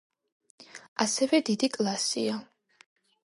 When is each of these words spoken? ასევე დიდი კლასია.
ასევე 1.05 1.41
დიდი 1.51 1.69
კლასია. 1.75 2.39